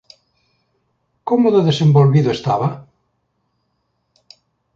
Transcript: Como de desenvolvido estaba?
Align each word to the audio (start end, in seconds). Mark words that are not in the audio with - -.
Como 1.29 1.47
de 1.55 1.61
desenvolvido 1.69 2.29
estaba? 2.33 2.67